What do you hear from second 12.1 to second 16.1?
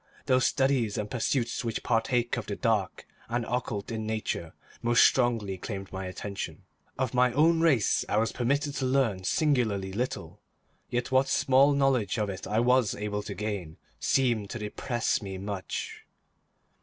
of it I was able to gain, seemed to depress me much.